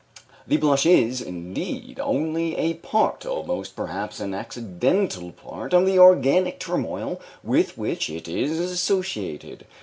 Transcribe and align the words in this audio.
The 0.47 0.57
blush 0.57 0.87
is, 0.87 1.21
indeed, 1.21 1.99
only 1.99 2.57
a 2.57 2.73
part, 2.73 3.23
almost, 3.23 3.75
perhaps, 3.75 4.19
an 4.19 4.33
accidental 4.33 5.31
part, 5.31 5.73
of 5.75 5.85
the 5.85 5.99
organic 5.99 6.57
turmoil 6.59 7.21
with 7.43 7.77
which 7.77 8.09
it 8.09 8.27
is 8.27 8.57
associated. 8.59 9.67